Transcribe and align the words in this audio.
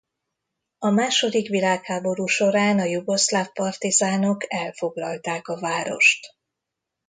A 0.77 0.89
második 0.89 1.47
világháború 1.49 2.25
során 2.25 2.79
a 2.79 2.83
jugoszláv 2.83 3.47
partizánok 3.53 4.53
elfoglalták 4.53 5.47
a 5.47 5.59
várost. 5.59 6.35